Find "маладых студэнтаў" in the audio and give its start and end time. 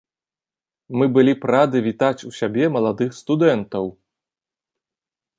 2.77-3.85